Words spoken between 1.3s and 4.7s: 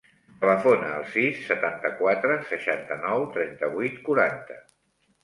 setanta-quatre, seixanta-nou, trenta-vuit, quaranta.